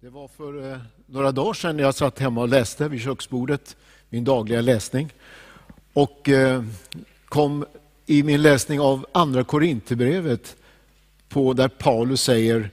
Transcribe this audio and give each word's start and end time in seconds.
Det 0.00 0.08
var 0.08 0.28
för 0.28 0.72
eh, 0.72 0.78
några 1.06 1.32
dagar 1.32 1.52
sedan 1.52 1.78
jag 1.78 1.94
satt 1.94 2.18
hemma 2.18 2.40
och 2.40 2.48
läste 2.48 2.88
vid 2.88 3.00
köksbordet, 3.00 3.76
min 4.08 4.24
dagliga 4.24 4.60
läsning. 4.60 5.12
Och 5.92 6.28
eh, 6.28 6.62
kom 7.28 7.66
i 8.06 8.22
min 8.22 8.42
läsning 8.42 8.80
av 8.80 9.06
Andra 9.12 9.44
Korinthierbrevet 9.44 10.56
där 11.56 11.68
Paulus 11.68 12.22
säger 12.22 12.70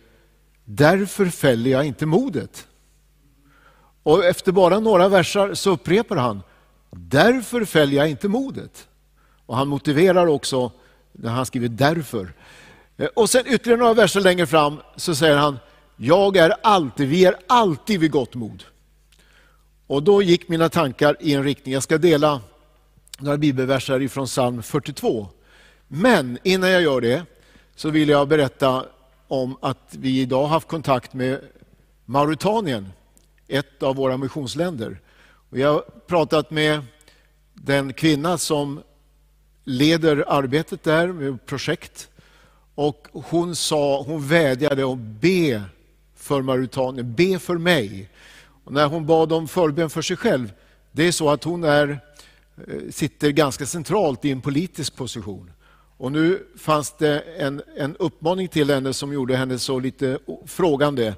Därför 0.66 1.26
fäller 1.26 1.72
jag 1.72 1.86
inte 1.86 2.06
modet. 2.06 2.68
Och 4.04 4.26
efter 4.26 4.52
bara 4.52 4.80
några 4.80 5.10
versar 5.10 5.54
så 5.54 5.72
upprepar 5.72 6.16
han 6.16 6.42
Därför 6.90 7.66
fäller 7.66 7.98
jag 7.98 8.10
inte 8.10 8.28
modet. 8.28 8.88
Och 9.46 9.56
han 9.56 9.68
motiverar 9.68 10.28
också 10.28 10.72
när 11.12 11.32
han 11.32 11.46
skriver 11.46 11.68
därför. 11.68 12.34
Eh, 12.98 13.08
och 13.14 13.30
sen 13.30 13.44
ytterligare 13.48 13.80
några 13.80 13.94
verser 13.94 14.22
längre 14.22 14.48
fram 14.48 14.78
så 14.96 15.16
säger 15.16 15.38
han 15.38 15.60
jag 15.96 16.38
är 16.38 16.54
alltid, 16.64 17.10
vi 17.10 17.26
är 17.26 17.36
alltid 17.48 18.00
vid 18.00 18.12
gott 18.12 18.36
mod. 18.36 18.64
Och 19.88 20.04
då 20.04 20.22
gick 20.22 20.48
mina 20.50 20.70
tankar 20.70 21.18
i 21.20 21.34
en 21.34 21.44
riktning, 21.44 21.74
jag 21.74 21.84
ska 21.84 21.98
dela 21.98 22.42
några 23.20 23.38
bibelverser 23.38 24.02
ifrån 24.02 24.26
psalm 24.26 24.64
42. 24.64 25.28
Men 25.88 26.40
innan 26.44 26.70
jag 26.70 26.82
gör 26.82 27.02
det 27.02 27.26
så 27.76 27.90
vill 27.90 28.10
jag 28.10 28.28
berätta 28.28 28.86
om 29.28 29.58
att 29.62 29.90
vi 29.92 30.22
idag 30.22 30.42
har 30.42 30.48
haft 30.48 30.68
kontakt 30.68 31.14
med 31.14 31.42
Mauritanien, 32.06 32.90
ett 33.48 33.84
av 33.84 33.96
våra 33.96 34.18
missionsländer. 34.18 35.00
Och 35.50 35.58
jag 35.58 35.74
har 35.74 35.82
pratat 36.08 36.52
med 36.52 36.82
den 37.54 37.94
kvinna 37.94 38.38
som 38.38 38.82
leder 39.64 40.26
arbetet 40.28 40.84
där 40.84 41.08
med 41.08 41.46
projekt. 41.46 42.10
Och 42.76 43.08
hon 43.12 43.56
sa, 43.56 44.02
hon 44.02 44.28
vädjade 44.28 44.84
om 44.84 45.18
be 45.20 45.64
för 46.26 46.42
Mauritanien, 46.42 47.14
be 47.14 47.40
för 47.40 47.58
mig. 47.58 48.10
Och 48.64 48.74
när 48.74 48.88
hon 48.88 49.06
bad 49.06 49.34
om 49.34 49.48
förbön 49.48 49.90
för 49.90 50.02
sig 50.02 50.18
själv, 50.18 50.54
det 50.92 51.08
är 51.08 51.12
så 51.12 51.30
att 51.30 51.44
hon 51.44 51.64
är, 51.64 52.00
eh, 52.68 52.92
sitter 52.92 53.30
ganska 53.30 53.66
centralt 53.66 54.26
i 54.26 54.32
en 54.32 54.42
politisk 54.42 54.96
position. 54.96 55.52
Och 55.98 56.12
nu 56.12 56.48
fanns 56.58 56.96
det 56.98 57.20
en, 57.20 57.62
en 57.78 57.96
uppmaning 57.96 58.48
till 58.48 58.70
henne 58.70 58.94
som 58.94 59.14
gjorde 59.14 59.36
henne 59.36 59.60
så 59.60 59.80
lite 59.80 60.20
frågande. 60.46 61.16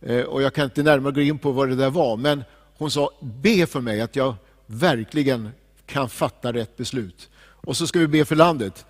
Eh, 0.00 0.20
och 0.20 0.42
jag 0.42 0.54
kan 0.54 0.64
inte 0.64 0.82
närmare 0.82 1.12
gå 1.12 1.20
in 1.20 1.38
på 1.38 1.52
vad 1.52 1.68
det 1.68 1.76
där 1.76 1.90
var, 1.90 2.16
men 2.16 2.44
hon 2.78 2.90
sa 2.90 3.10
be 3.20 3.66
för 3.66 3.80
mig 3.80 4.00
att 4.00 4.16
jag 4.16 4.34
verkligen 4.66 5.50
kan 5.86 6.08
fatta 6.08 6.52
rätt 6.52 6.76
beslut. 6.76 7.28
Och 7.40 7.76
så 7.76 7.86
ska 7.86 7.98
vi 7.98 8.06
be 8.06 8.24
för 8.24 8.36
landet. 8.36 8.86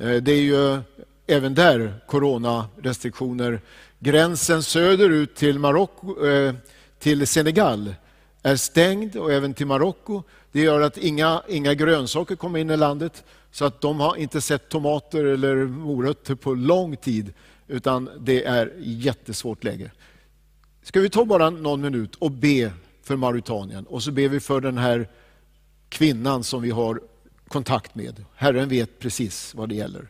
Eh, 0.00 0.16
det 0.16 0.32
är 0.32 0.42
ju 0.42 0.80
även 1.28 1.54
där 1.54 1.94
coronarestriktioner 2.06 3.60
Gränsen 3.98 4.62
söderut 4.62 5.34
till, 5.34 5.58
Marocko, 5.58 6.26
eh, 6.26 6.54
till 6.98 7.26
Senegal 7.26 7.94
är 8.42 8.56
stängd 8.56 9.16
och 9.16 9.32
även 9.32 9.54
till 9.54 9.66
Marocko. 9.66 10.22
Det 10.52 10.60
gör 10.60 10.80
att 10.80 10.98
inga, 10.98 11.42
inga 11.48 11.74
grönsaker 11.74 12.36
kommer 12.36 12.58
in 12.58 12.70
i 12.70 12.76
landet. 12.76 13.24
Så 13.50 13.64
att 13.64 13.80
de 13.80 14.00
har 14.00 14.16
inte 14.16 14.40
sett 14.40 14.68
tomater 14.68 15.24
eller 15.24 15.56
morötter 15.56 16.34
på 16.34 16.54
lång 16.54 16.96
tid. 16.96 17.32
Utan 17.68 18.10
det 18.18 18.44
är 18.44 18.72
jättesvårt 18.78 19.64
läge. 19.64 19.90
Ska 20.82 21.00
vi 21.00 21.10
ta 21.10 21.24
bara 21.24 21.50
någon 21.50 21.80
minut 21.80 22.14
och 22.14 22.30
be 22.30 22.72
för 23.02 23.16
Mauritanien 23.16 23.86
och 23.86 24.02
så 24.02 24.12
ber 24.12 24.28
vi 24.28 24.40
för 24.40 24.60
den 24.60 24.78
här 24.78 25.08
kvinnan 25.88 26.44
som 26.44 26.62
vi 26.62 26.70
har 26.70 27.00
kontakt 27.48 27.94
med. 27.94 28.24
Herren 28.34 28.68
vet 28.68 28.98
precis 28.98 29.54
vad 29.54 29.68
det 29.68 29.74
gäller. 29.74 30.08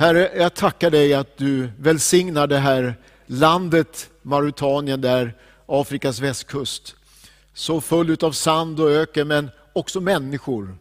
Herre, 0.00 0.30
jag 0.36 0.54
tackar 0.54 0.90
dig 0.90 1.14
att 1.14 1.36
du 1.36 1.68
välsignar 1.78 2.46
det 2.46 2.58
här 2.58 2.94
landet 3.26 4.10
Mauritanien, 4.22 5.00
där 5.00 5.34
Afrikas 5.66 6.20
västkust. 6.20 6.94
Så 7.54 7.80
full 7.80 8.16
av 8.20 8.32
sand 8.32 8.80
och 8.80 8.90
öken, 8.90 9.28
men 9.28 9.50
också 9.72 10.00
människor. 10.00 10.76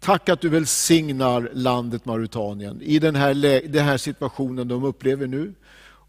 Tack 0.00 0.28
att 0.28 0.40
du 0.40 0.48
välsignar 0.48 1.50
landet 1.52 2.04
Mauritanien 2.04 2.82
i 2.82 2.98
den 2.98 3.14
här, 3.14 3.34
den 3.68 3.84
här 3.84 3.96
situationen 3.96 4.68
de 4.68 4.84
upplever 4.84 5.26
nu. 5.26 5.54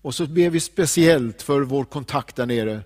Och 0.01 0.16
så 0.16 0.25
ber 0.25 0.50
vi 0.50 0.59
speciellt 0.59 1.41
för 1.41 1.62
vår 1.62 1.83
kontakt 1.83 2.35
där 2.35 2.45
nere, 2.45 2.81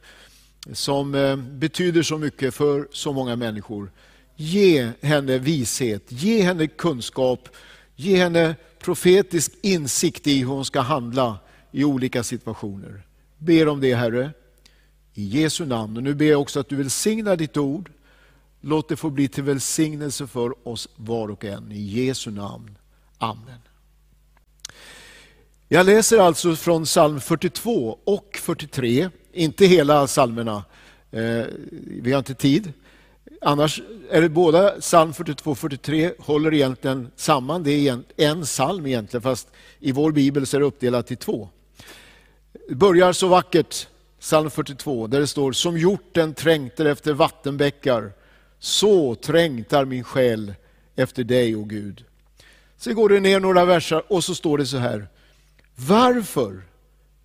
som 0.73 1.15
eh, 1.15 1.35
betyder 1.35 2.03
så 2.03 2.17
mycket 2.17 2.53
för 2.53 2.87
så 2.91 3.13
många 3.13 3.35
människor. 3.35 3.91
Ge 4.35 4.89
henne 5.01 5.37
vishet, 5.37 6.03
ge 6.07 6.41
henne 6.41 6.67
kunskap, 6.67 7.49
ge 7.95 8.17
henne 8.17 8.55
profetisk 8.79 9.51
insikt 9.61 10.27
i 10.27 10.39
hur 10.39 10.45
hon 10.45 10.65
ska 10.65 10.79
handla 10.79 11.37
i 11.71 11.83
olika 11.83 12.23
situationer. 12.23 13.03
Ber 13.37 13.67
om 13.67 13.81
det 13.81 13.95
Herre, 13.95 14.31
i 15.13 15.23
Jesu 15.23 15.65
namn. 15.65 15.97
Och 15.97 16.03
nu 16.03 16.13
ber 16.13 16.25
jag 16.25 16.41
också 16.41 16.59
att 16.59 16.69
du 16.69 16.75
välsignar 16.75 17.35
ditt 17.35 17.57
ord. 17.57 17.91
Låt 18.61 18.89
det 18.89 18.95
få 18.95 19.09
bli 19.09 19.27
till 19.27 19.43
välsignelse 19.43 20.27
för 20.27 20.67
oss 20.67 20.89
var 20.95 21.31
och 21.31 21.45
en. 21.45 21.71
I 21.71 21.81
Jesu 21.81 22.31
namn. 22.31 22.77
Amen. 23.17 23.59
Jag 25.67 25.85
läser 25.85 26.17
alltså 26.17 26.55
från 26.55 26.83
psalm 26.83 27.21
42 27.21 27.99
och 28.03 28.39
43, 28.41 29.09
inte 29.33 29.65
hela 29.65 30.07
psalmerna, 30.07 30.63
eh, 31.11 31.43
vi 31.81 32.11
har 32.11 32.19
inte 32.19 32.33
tid. 32.33 32.73
Annars 33.41 33.81
är 34.09 34.21
det 34.21 34.29
båda 34.29 34.69
psalm 34.69 35.13
42 35.13 35.51
och 35.51 35.57
43 35.57 36.11
håller 36.19 36.53
egentligen 36.53 37.11
samman. 37.15 37.63
Det 37.63 37.87
är 37.87 37.99
en 38.17 38.43
psalm 38.43 38.85
egentligen, 38.85 39.21
fast 39.21 39.47
i 39.79 39.91
vår 39.91 40.11
bibel 40.11 40.47
så 40.47 40.57
är 40.57 40.59
det 40.61 40.67
uppdelat 40.67 41.11
i 41.11 41.15
två. 41.15 41.49
Det 42.69 42.75
börjar 42.75 43.13
så 43.13 43.27
vackert, 43.27 43.87
psalm 44.19 44.49
42, 44.49 45.07
där 45.07 45.19
det 45.19 45.27
står 45.27 45.51
Som 45.51 45.77
hjorten 45.77 46.33
trängtar 46.33 46.85
efter 46.85 47.13
vattenbäckar, 47.13 48.11
så 48.59 49.15
trängtar 49.15 49.85
min 49.85 50.03
själ 50.03 50.53
efter 50.95 51.23
dig, 51.23 51.55
o 51.55 51.63
Gud. 51.63 52.03
Sen 52.77 52.95
går 52.95 53.09
det 53.09 53.19
ner 53.19 53.39
några 53.39 53.65
verser 53.65 54.13
och 54.13 54.23
så 54.23 54.35
står 54.35 54.57
det 54.57 54.65
så 54.65 54.77
här. 54.77 55.07
Varför 55.75 56.61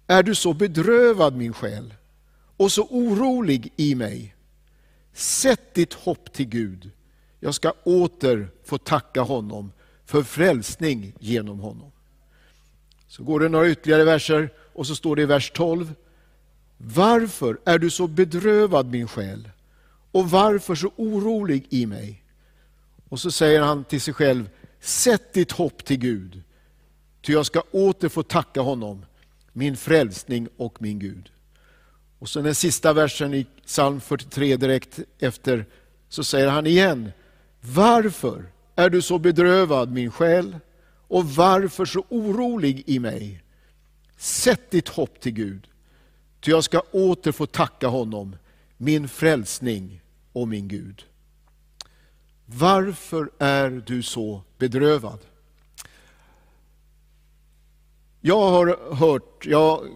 är 0.07 0.23
du 0.23 0.35
så 0.35 0.53
bedrövad 0.53 1.37
min 1.37 1.53
själ 1.53 1.95
och 2.57 2.73
så 2.73 2.83
orolig 2.83 3.73
i 3.77 3.95
mig? 3.95 4.35
Sätt 5.13 5.75
ditt 5.75 5.95
hopp 5.95 6.33
till 6.33 6.49
Gud. 6.49 6.91
Jag 7.41 7.55
ska 7.55 7.73
åter 7.85 8.51
få 8.65 8.79
tacka 8.79 9.21
honom 9.21 9.73
för 10.05 10.23
frälsning 10.23 11.15
genom 11.19 11.61
honom. 11.61 11.93
Så 13.09 13.23
går 13.23 13.41
det 13.41 13.49
några 13.49 13.71
ytterligare 13.71 14.05
verser 14.05 14.51
och 14.73 14.87
så 14.87 14.95
står 14.95 15.17
det 15.17 15.23
i 15.23 15.27
vers 15.27 15.51
12. 15.55 15.95
Varför 16.77 17.59
är 17.65 17.79
du 17.79 17.91
så 17.91 18.07
bedrövad 18.07 18.87
min 18.87 19.09
själ 19.09 19.51
och 20.13 20.31
varför 20.31 20.75
så 20.75 20.91
orolig 20.97 21.67
i 21.71 21.87
mig? 21.87 22.23
Och 23.09 23.21
så 23.21 23.31
säger 23.31 23.61
han 23.61 23.85
till 23.85 24.01
sig 24.01 24.15
själv, 24.15 24.51
sätt 24.81 25.33
ditt 25.33 25.53
hopp 25.53 25.85
till 25.85 25.99
Gud, 25.99 26.43
ty 27.23 27.33
jag 27.33 27.47
ska 27.47 27.63
åter 27.71 28.09
få 28.09 28.23
tacka 28.23 28.61
honom, 28.61 29.05
min 29.53 29.77
frälsning 29.77 30.49
och 30.57 30.83
min 30.83 30.99
Gud. 30.99 31.33
Och 32.21 32.29
så 32.29 32.41
den 32.41 32.55
sista 32.55 32.93
versen 32.93 33.35
i 33.35 33.47
psalm 33.67 34.01
43 34.01 34.57
direkt 34.57 35.01
efter 35.19 35.67
så 36.09 36.25
säger 36.25 36.49
han 36.49 36.67
igen, 36.67 37.13
varför 37.61 38.53
är 38.77 38.91
du 38.91 39.03
så 39.03 39.19
bedrövad 39.19 39.93
min 39.93 40.11
själ 40.11 40.59
och 41.09 41.25
varför 41.25 41.85
så 41.85 42.05
orolig 42.09 42.83
i 42.87 42.99
mig? 42.99 43.43
Sätt 44.17 44.71
ditt 44.71 44.89
hopp 44.89 45.21
till 45.21 45.33
Gud, 45.33 45.69
ty 46.41 46.51
jag 46.51 46.65
ska 46.65 46.81
åter 46.91 47.33
få 47.33 47.47
tacka 47.47 47.89
honom, 47.89 48.37
min 48.77 49.09
frälsning 49.09 50.01
och 50.33 50.49
min 50.49 50.69
Gud. 50.69 51.05
Varför 52.47 53.31
är 53.39 53.83
du 53.87 54.03
så 54.03 54.43
bedrövad? 54.59 55.19
Jag 58.21 58.51
har 58.51 58.95
hört, 58.95 59.47
jag 59.47 59.89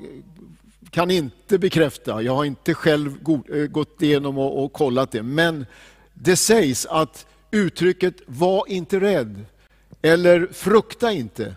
kan 0.95 1.11
inte 1.11 1.59
bekräfta, 1.59 2.23
jag 2.23 2.35
har 2.35 2.45
inte 2.45 2.75
själv 2.75 3.17
eh, 3.53 3.67
gått 3.67 4.03
igenom 4.03 4.39
och, 4.39 4.65
och 4.65 4.73
kollat 4.73 5.11
det, 5.11 5.23
men 5.23 5.67
det 6.13 6.37
sägs 6.37 6.87
att 6.87 7.27
uttrycket 7.51 8.15
var 8.27 8.65
inte 8.69 9.01
rädd 9.01 9.45
eller 10.03 10.49
frukta 10.53 11.13
inte, 11.13 11.55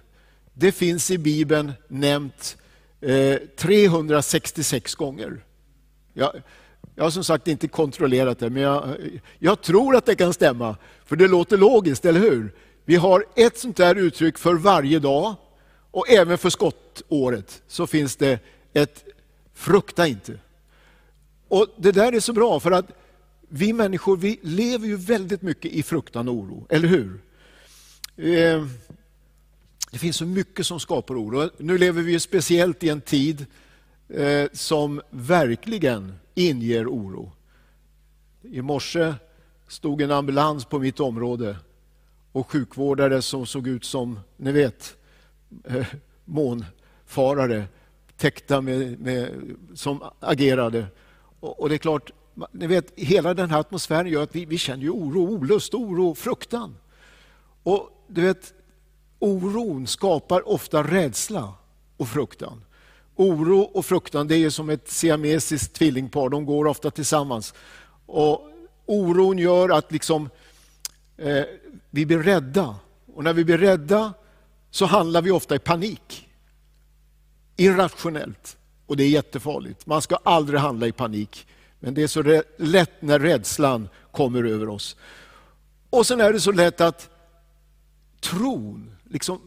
det 0.53 0.71
finns 0.71 1.11
i 1.11 1.17
Bibeln 1.17 1.73
nämnt 1.87 2.57
eh, 3.01 3.35
366 3.57 4.95
gånger. 4.95 5.43
Jag, 6.13 6.31
jag 6.95 7.03
har 7.03 7.11
som 7.11 7.23
sagt 7.23 7.47
inte 7.47 7.67
kontrollerat 7.67 8.39
det, 8.39 8.49
men 8.49 8.63
jag, 8.63 8.95
jag, 9.39 9.61
tror 9.61 9.95
att 9.95 10.05
det 10.05 10.15
kan 10.15 10.33
stämma, 10.33 10.75
för 11.05 11.15
det 11.15 11.27
låter 11.27 11.57
logiskt, 11.57 12.05
eller 12.05 12.19
hur? 12.19 12.53
Vi 12.85 12.95
har 12.95 13.25
ett 13.35 13.57
sånt 13.57 13.77
där 13.77 13.95
uttryck 13.95 14.37
för 14.37 14.53
varje 14.53 14.99
dag, 14.99 15.35
och 15.91 16.09
även 16.09 16.37
för 16.37 16.49
skottåret 16.49 17.61
så 17.67 17.87
finns 17.87 18.15
det 18.15 18.39
ett 18.73 19.03
Frukta 19.57 20.07
inte. 20.07 20.39
Och 21.47 21.67
Det 21.77 21.91
där 21.91 22.13
är 22.13 22.19
så 22.19 22.33
bra 22.33 22.59
för 22.59 22.71
att 22.71 22.85
vi 23.49 23.73
människor 23.73 24.17
vi 24.17 24.39
lever 24.41 24.87
ju 24.87 24.95
väldigt 24.95 25.41
mycket 25.41 25.71
i 25.71 25.83
fruktan 25.83 26.27
och 26.27 26.33
oro, 26.33 26.67
eller 26.69 26.87
hur? 26.87 27.21
Eh, 28.15 28.65
det 29.91 29.97
finns 29.97 30.17
så 30.17 30.25
mycket 30.25 30.65
som 30.65 30.79
skapar 30.79 31.15
oro. 31.15 31.49
Nu 31.57 31.77
lever 31.77 32.01
vi 32.01 32.19
speciellt 32.19 32.83
i 32.83 32.89
en 32.89 33.01
tid 33.01 33.45
eh, 34.09 34.45
som 34.53 35.01
verkligen 35.09 36.15
inger 36.35 36.87
oro. 36.87 37.31
I 38.41 38.61
morse 38.61 39.13
stod 39.67 40.01
en 40.01 40.11
ambulans 40.11 40.65
på 40.65 40.79
mitt 40.79 40.99
område 40.99 41.57
och 42.31 42.51
sjukvårdare 42.51 43.21
som 43.21 43.45
såg 43.45 43.67
ut 43.67 43.85
som, 43.85 44.19
ni 44.37 44.51
vet, 44.51 44.97
eh, 45.63 45.87
månfarare 46.25 47.67
täckta 48.17 48.61
med, 48.61 48.99
med, 48.99 49.29
som 49.75 50.03
agerade. 50.19 50.85
Och, 51.39 51.59
och, 51.59 51.69
det 51.69 51.75
är 51.75 51.79
klart, 51.79 52.11
ni 52.51 52.67
vet, 52.67 52.93
hela 52.95 53.33
den 53.33 53.49
här 53.49 53.59
atmosfären 53.59 54.11
gör 54.11 54.23
att 54.23 54.35
vi, 54.35 54.45
vi 54.45 54.57
känner 54.57 54.89
oro, 54.89 55.21
olust, 55.21 55.73
oro, 55.73 56.15
fruktan. 56.15 56.77
Och 57.63 58.05
du 58.07 58.21
vet, 58.21 58.53
oron 59.19 59.87
skapar 59.87 60.49
ofta 60.49 60.83
rädsla 60.83 61.53
och 61.97 62.07
fruktan. 62.07 62.63
Oro 63.15 63.59
och 63.59 63.85
fruktan 63.85 64.27
det 64.27 64.35
är 64.35 64.49
som 64.49 64.69
ett 64.69 64.89
siamesiskt 64.89 65.73
tvillingpar, 65.73 66.29
de 66.29 66.45
går 66.45 66.65
ofta 66.65 66.91
tillsammans. 66.91 67.53
Och 68.05 68.49
Oron 68.87 69.37
gör 69.37 69.69
att 69.69 69.91
liksom, 69.91 70.29
eh, 71.17 71.43
vi 71.89 72.05
blir 72.05 72.19
rädda. 72.19 72.75
Och 73.13 73.23
när 73.23 73.33
vi 73.33 73.45
blir 73.45 73.57
rädda 73.57 74.13
så 74.71 74.85
handlar 74.85 75.21
vi 75.21 75.31
ofta 75.31 75.55
i 75.55 75.59
panik. 75.59 76.26
Irrationellt. 77.57 78.57
Och 78.85 78.97
det 78.97 79.03
är 79.03 79.09
jättefarligt. 79.09 79.85
Man 79.85 80.01
ska 80.01 80.15
aldrig 80.15 80.59
handla 80.59 80.87
i 80.87 80.91
panik. 80.91 81.47
Men 81.79 81.93
det 81.93 82.03
är 82.03 82.07
så 82.07 82.43
lätt 82.57 83.01
när 83.01 83.19
rädslan 83.19 83.89
kommer 84.11 84.43
över 84.43 84.69
oss. 84.69 84.95
Och 85.89 86.07
sen 86.07 86.21
är 86.21 86.33
det 86.33 86.39
så 86.39 86.51
lätt 86.51 86.81
att 86.81 87.09
tron 88.19 88.95
liksom 89.03 89.41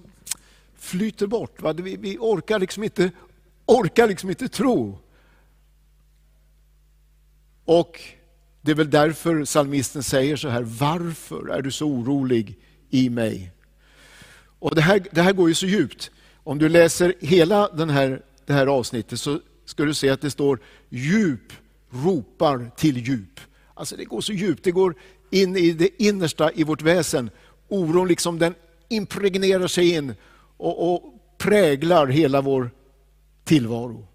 flyter 0.79 1.27
bort. 1.27 1.63
Va? 1.63 1.73
Vi, 1.73 1.97
vi 1.97 2.17
orkar, 2.19 2.59
liksom 2.59 2.85
inte, 2.85 3.11
orkar 3.67 4.09
liksom 4.09 4.31
inte 4.31 4.49
tro. 4.49 4.99
Och 7.65 8.01
det 8.61 8.71
är 8.71 8.75
väl 8.75 8.91
därför 8.91 9.45
salmisten 9.45 10.03
säger 10.03 10.37
så 10.37 10.49
här, 10.49 10.63
varför 10.63 11.49
är 11.49 11.63
du 11.63 11.71
så 11.71 11.87
orolig 11.87 12.59
i 12.91 13.11
mig? 13.11 13.53
Och 14.59 14.75
det 14.75 14.81
här, 14.81 15.07
det 15.11 15.23
här 15.23 15.33
går 15.33 15.49
ju 15.49 15.55
så 15.55 15.67
djupt. 15.67 16.11
Om 16.51 16.59
du 16.59 16.69
läser 16.69 17.15
hela 17.21 17.69
den 17.69 17.91
här, 17.91 18.23
det 18.47 18.53
här 18.53 18.67
avsnittet 18.67 19.21
så 19.21 19.41
ska 19.65 19.85
du 19.85 19.95
se 19.95 20.09
att 20.09 20.21
det 20.21 20.31
står 20.31 20.59
djup 20.89 21.53
ropar 21.91 22.71
till 22.77 23.07
djup. 23.07 23.41
Alltså 23.75 23.97
det 23.97 24.05
går 24.05 24.21
så 24.21 24.33
djupt, 24.33 24.65
det 24.65 24.71
går 24.71 24.95
in 25.31 25.57
i 25.57 25.71
det 25.73 26.03
innersta 26.03 26.53
i 26.53 26.65
vårt 26.65 26.83
väsen. 26.83 27.31
Oron 27.69 28.09
liksom 28.09 28.39
den 28.39 28.55
impregnerar 28.89 29.67
sig 29.67 29.95
in 29.95 30.15
och, 30.57 30.95
och 30.95 31.03
präglar 31.39 32.07
hela 32.07 32.41
vår 32.41 32.71
tillvaro. 33.45 34.07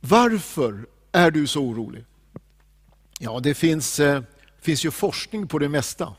Varför 0.00 0.86
är 1.12 1.30
du 1.30 1.46
så 1.46 1.60
orolig? 1.60 2.04
Ja, 3.18 3.40
det 3.40 3.54
finns, 3.54 4.00
eh, 4.00 4.22
finns 4.60 4.84
ju 4.84 4.90
forskning 4.90 5.48
på 5.48 5.58
det 5.58 5.68
mesta. 5.68 6.14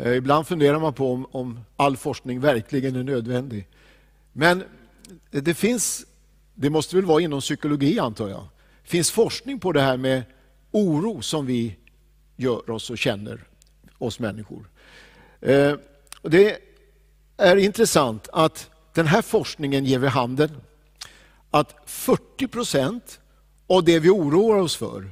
Eh, 0.00 0.16
ibland 0.16 0.46
funderar 0.46 0.78
man 0.78 0.94
på 0.94 1.12
om, 1.12 1.26
om 1.30 1.60
all 1.76 1.96
forskning 1.96 2.40
verkligen 2.40 2.96
är 2.96 3.04
nödvändig. 3.04 3.68
Men 4.32 4.64
det 5.30 5.54
finns, 5.54 6.06
det 6.54 6.70
måste 6.70 6.96
väl 6.96 7.04
vara 7.04 7.20
inom 7.20 7.40
psykologi 7.40 7.98
antar 7.98 8.28
jag, 8.28 8.48
finns 8.82 9.10
forskning 9.10 9.60
på 9.60 9.72
det 9.72 9.80
här 9.80 9.96
med 9.96 10.22
oro 10.70 11.22
som 11.22 11.46
vi 11.46 11.76
gör 12.36 12.70
oss 12.70 12.90
och 12.90 12.98
känner, 12.98 13.44
oss 13.98 14.18
människor. 14.18 14.70
Eh, 15.40 15.74
det 16.22 16.58
är 17.36 17.56
intressant 17.56 18.28
att 18.32 18.70
den 18.94 19.06
här 19.06 19.22
forskningen 19.22 19.84
ger 19.84 19.98
vid 19.98 20.10
handen 20.10 20.50
att 21.50 21.76
40 21.86 22.48
procent 22.48 23.20
av 23.66 23.84
det 23.84 23.98
vi 23.98 24.10
oroar 24.10 24.56
oss 24.56 24.76
för, 24.76 25.10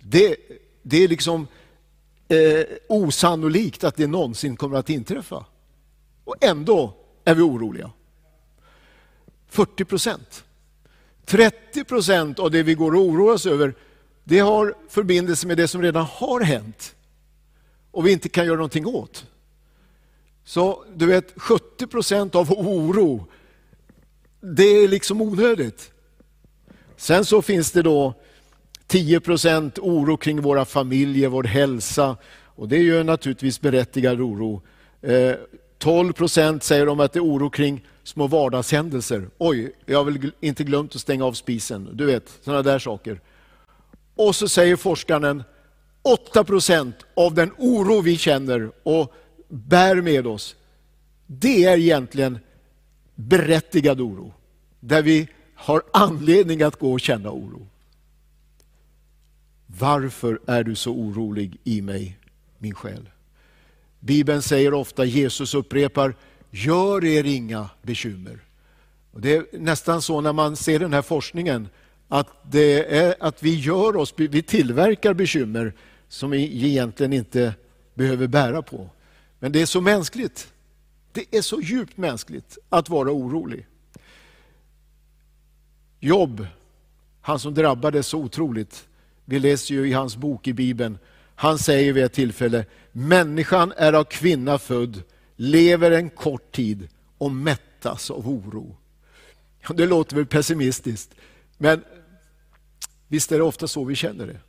det, 0.00 0.36
det 0.82 1.04
är 1.04 1.08
liksom 1.08 1.46
eh, 2.28 2.64
osannolikt 2.88 3.84
att 3.84 3.96
det 3.96 4.06
någonsin 4.06 4.56
kommer 4.56 4.76
att 4.76 4.90
inträffa. 4.90 5.44
Och 6.24 6.44
ändå 6.44 6.94
är 7.24 7.34
vi 7.34 7.42
oroliga. 7.42 7.90
40 9.48 9.84
procent. 9.84 10.44
30 11.24 11.84
procent 11.84 12.38
av 12.38 12.50
det 12.50 12.62
vi 12.62 12.74
går 12.74 12.94
och 12.94 13.00
oroar 13.00 13.34
oss 13.34 13.46
över, 13.46 13.74
det 14.24 14.38
har 14.38 14.74
förbindelse 14.88 15.46
med 15.46 15.56
det 15.56 15.68
som 15.68 15.82
redan 15.82 16.04
har 16.04 16.40
hänt 16.40 16.94
och 17.90 18.06
vi 18.06 18.12
inte 18.12 18.28
kan 18.28 18.46
göra 18.46 18.56
någonting 18.56 18.86
åt. 18.86 19.26
Så 20.44 20.84
du 20.94 21.06
vet, 21.06 21.32
70 21.36 21.86
procent 21.86 22.34
av 22.34 22.52
oro, 22.52 23.26
det 24.40 24.64
är 24.64 24.88
liksom 24.88 25.22
onödigt. 25.22 25.92
Sen 26.96 27.24
så 27.24 27.42
finns 27.42 27.72
det 27.72 27.82
då 27.82 28.14
10 28.86 29.20
procent 29.20 29.78
oro 29.78 30.16
kring 30.16 30.40
våra 30.40 30.64
familjer, 30.64 31.28
vår 31.28 31.44
hälsa. 31.44 32.16
Och 32.44 32.68
det 32.68 32.76
är 32.76 32.82
ju 32.82 33.02
naturligtvis 33.02 33.60
berättigad 33.60 34.20
oro. 34.20 34.62
Eh, 35.02 35.34
12 35.78 36.12
procent 36.12 36.62
säger 36.62 36.86
de 36.86 37.00
att 37.00 37.12
det 37.12 37.18
är 37.18 37.24
oro 37.24 37.50
kring 37.50 37.84
små 38.04 38.26
vardagshändelser. 38.26 39.28
Oj, 39.38 39.72
jag 39.86 39.98
har 39.98 40.04
väl 40.04 40.30
inte 40.40 40.64
glömt 40.64 40.94
att 40.94 41.00
stänga 41.00 41.24
av 41.24 41.32
spisen. 41.32 41.88
Du 41.92 42.06
vet, 42.06 42.38
sådana 42.44 42.62
där 42.62 42.78
saker. 42.78 43.20
Och 44.14 44.36
så 44.36 44.48
säger 44.48 44.76
forskaren 44.76 45.42
8 46.02 46.44
procent 46.44 46.96
av 47.14 47.34
den 47.34 47.50
oro 47.58 48.00
vi 48.00 48.18
känner 48.18 48.70
och 48.82 49.14
bär 49.48 50.00
med 50.00 50.26
oss, 50.26 50.56
det 51.26 51.64
är 51.64 51.78
egentligen 51.78 52.38
berättigad 53.14 54.00
oro. 54.00 54.34
Där 54.80 55.02
vi 55.02 55.28
har 55.54 55.82
anledning 55.92 56.62
att 56.62 56.78
gå 56.78 56.92
och 56.92 57.00
känna 57.00 57.30
oro. 57.30 57.66
Varför 59.78 60.40
är 60.46 60.64
du 60.64 60.74
så 60.74 60.92
orolig 60.92 61.60
i 61.64 61.82
mig, 61.82 62.18
min 62.58 62.74
själ? 62.74 63.10
Bibeln 64.00 64.42
säger 64.42 64.74
ofta, 64.74 65.04
Jesus 65.04 65.54
upprepar, 65.54 66.14
gör 66.50 67.04
er 67.04 67.24
inga 67.24 67.70
bekymmer. 67.82 68.38
Och 69.12 69.20
det 69.20 69.36
är 69.36 69.58
nästan 69.58 70.02
så 70.02 70.20
när 70.20 70.32
man 70.32 70.56
ser 70.56 70.78
den 70.78 70.92
här 70.92 71.02
forskningen, 71.02 71.68
att, 72.08 72.28
det 72.50 72.96
är, 72.98 73.14
att 73.20 73.42
vi, 73.42 73.54
gör 73.54 73.96
oss, 73.96 74.14
vi 74.16 74.42
tillverkar 74.42 75.14
bekymmer 75.14 75.72
som 76.08 76.30
vi 76.30 76.66
egentligen 76.66 77.12
inte 77.12 77.54
behöver 77.94 78.26
bära 78.26 78.62
på. 78.62 78.88
Men 79.38 79.52
det 79.52 79.62
är 79.62 79.66
så 79.66 79.80
mänskligt. 79.80 80.52
Det 81.12 81.36
är 81.36 81.42
så 81.42 81.60
djupt 81.60 81.96
mänskligt 81.96 82.58
att 82.68 82.88
vara 82.88 83.12
orolig. 83.12 83.66
Jobb, 86.00 86.46
han 87.20 87.38
som 87.38 87.54
drabbades 87.54 88.06
så 88.06 88.18
otroligt, 88.18 88.88
vi 89.24 89.38
läser 89.38 89.74
ju 89.74 89.88
i 89.88 89.92
hans 89.92 90.16
bok 90.16 90.48
i 90.48 90.52
Bibeln, 90.52 90.98
han 91.34 91.58
säger 91.58 91.92
vid 91.92 92.04
ett 92.04 92.12
tillfälle, 92.12 92.66
människan 92.92 93.72
är 93.76 93.92
av 93.92 94.04
kvinna 94.04 94.58
född, 94.58 95.02
lever 95.36 95.90
en 95.90 96.10
kort 96.10 96.52
tid 96.52 96.88
och 97.18 97.30
mättas 97.30 98.10
av 98.10 98.28
oro. 98.28 98.76
Det 99.74 99.86
låter 99.86 100.16
väl 100.16 100.26
pessimistiskt, 100.26 101.14
men 101.58 101.84
visst 103.08 103.32
är 103.32 103.38
det 103.38 103.44
ofta 103.44 103.68
så 103.68 103.84
vi 103.84 103.94
känner 103.94 104.26
det. 104.26 104.40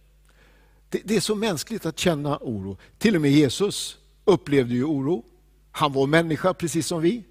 Det, 1.04 1.16
är 1.16 1.20
så 1.20 1.36
mänskligt 1.36 1.86
att 1.86 2.00
känna 2.00 2.38
oro. 2.42 2.78
Till 2.98 3.16
och 3.16 3.22
med 3.22 3.32
Jesus 3.32 3.98
upplevde 4.26 4.74
ju 4.74 4.84
oro. 4.84 5.26
Han 5.72 5.94
var 5.94 6.08
människa 6.08 6.54
precis 6.54 6.88
som 6.88 7.02
vi. 7.02 7.24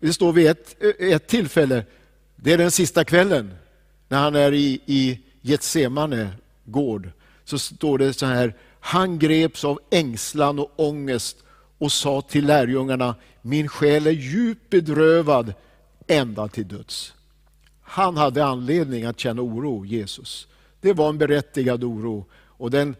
Det 0.00 0.12
står 0.12 0.32
vid 0.32 0.46
ett, 0.46 0.82
ett 0.98 1.26
tillfälle, 1.26 1.84
det 2.36 2.52
är 2.52 2.58
den 2.58 2.70
sista 2.70 3.04
kvällen, 3.04 3.54
när 4.08 4.18
han 4.18 4.34
är 4.34 4.52
i, 4.52 4.80
i 4.86 5.20
Getsemane 5.40 6.30
gård, 6.64 7.10
så 7.44 7.58
står 7.58 7.98
det 7.98 8.12
så 8.12 8.26
här, 8.26 8.54
han 8.80 9.18
greps 9.18 9.64
av 9.64 9.80
ängslan 9.90 10.58
och 10.58 10.72
ångest 10.76 11.36
och 11.78 11.92
sa 11.92 12.20
till 12.20 12.46
lärjungarna, 12.46 13.14
min 13.42 13.68
själ 13.68 14.06
är 14.06 14.10
djupt 14.10 14.70
bedrövad 14.70 15.54
ända 16.06 16.48
till 16.48 16.68
döds. 16.68 17.14
Han 17.82 18.16
hade 18.16 18.44
anledning 18.44 19.04
att 19.04 19.20
känna 19.20 19.42
oro, 19.42 19.84
Jesus. 19.84 20.48
Det 20.80 20.92
var 20.92 21.08
en 21.08 21.18
berättigad 21.18 21.84
oro 21.84 22.26
och 22.34 22.70
den 22.70 22.96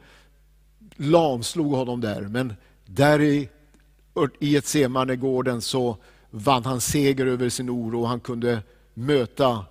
lamslog 0.96 1.72
honom 1.72 2.00
där. 2.00 2.20
Men 2.20 2.54
där 2.86 3.20
i, 3.20 3.48
i 4.40 4.56
ett 4.56 4.66
Semanegården 4.66 5.60
så 5.60 5.96
vann 6.30 6.64
han 6.64 6.80
seger 6.80 7.26
över 7.26 7.48
sin 7.48 7.70
oro 7.70 8.00
och 8.00 8.08
han 8.08 8.20
kunde 8.20 8.62
möta 8.94 9.64